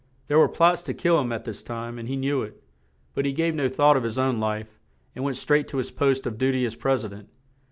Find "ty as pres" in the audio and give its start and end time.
6.51-7.05